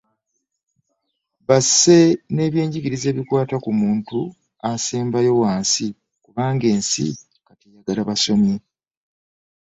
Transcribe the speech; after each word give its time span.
Basse 1.47 1.97
n'ebyenjigiriza 2.33 3.05
ebikwata 3.09 3.55
ku 3.63 3.71
muntu 3.81 4.19
asembayo 4.71 5.31
wansi 5.41 5.85
kubanga 6.23 6.65
ensi 6.75 7.07
kati 7.47 7.65
eyagala 7.67 8.01
basomye. 8.09 8.55